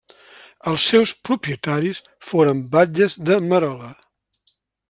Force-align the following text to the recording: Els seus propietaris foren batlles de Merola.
Els 0.71 0.85
seus 0.91 1.11
propietaris 1.29 2.01
foren 2.31 2.65
batlles 2.79 3.21
de 3.31 3.41
Merola. 3.53 3.95